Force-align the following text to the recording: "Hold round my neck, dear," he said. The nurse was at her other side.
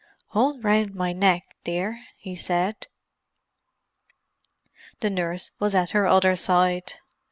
"Hold 0.29 0.63
round 0.63 0.95
my 0.95 1.13
neck, 1.13 1.43
dear," 1.63 2.01
he 2.17 2.35
said. 2.35 2.87
The 4.99 5.11
nurse 5.11 5.51
was 5.59 5.75
at 5.75 5.91
her 5.91 6.07
other 6.07 6.35
side. 6.35 6.93